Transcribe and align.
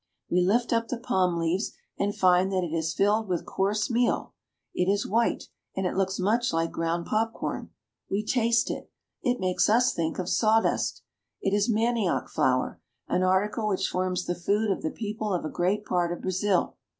We 0.31 0.41
lift 0.41 0.73
up 0.73 0.85
3IO 0.85 0.87
BRAZIL. 0.87 0.97
the 0.97 1.03
palm 1.07 1.37
leaves 1.37 1.73
and 1.99 2.15
find 2.15 2.51
that 2.51 2.63
it 2.63 2.73
is 2.73 2.91
filled 2.95 3.27
with 3.27 3.45
coarse 3.45 3.91
meal; 3.91 4.33
it 4.73 4.89
is 4.91 5.05
white, 5.05 5.49
and 5.75 5.85
it 5.85 5.93
looks 5.95 6.17
much 6.17 6.51
like 6.51 6.71
ground 6.71 7.05
popcorn. 7.05 7.69
We 8.09 8.25
taste 8.25 8.71
it. 8.71 8.89
It 9.21 9.39
makes 9.39 9.69
us 9.69 9.93
think 9.93 10.17
of 10.17 10.27
sawdust. 10.27 11.03
It 11.39 11.53
is 11.53 11.69
manioc 11.71 12.29
flour, 12.29 12.81
an 13.07 13.21
article 13.21 13.67
which 13.67 13.87
forms 13.89 14.25
the 14.25 14.33
food 14.33 14.71
of 14.71 14.81
the 14.81 14.89
people 14.89 15.35
of 15.35 15.45
a 15.45 15.49
great 15.49 15.85
part 15.85 16.11
of 16.11 16.23
Brazil. 16.23 16.77